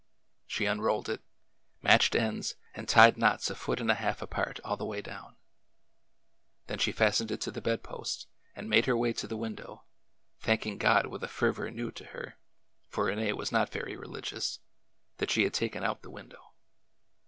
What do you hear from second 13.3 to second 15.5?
was not very religious— that she